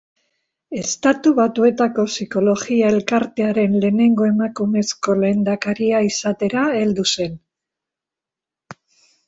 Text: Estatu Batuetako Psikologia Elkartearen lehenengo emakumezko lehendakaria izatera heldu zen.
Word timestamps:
Estatu 0.83 1.33
Batuetako 1.39 2.05
Psikologia 2.11 2.87
Elkartearen 2.95 3.77
lehenengo 3.85 4.27
emakumezko 4.31 5.19
lehendakaria 5.21 6.03
izatera 6.11 6.67
heldu 6.81 7.09
zen. 7.15 7.39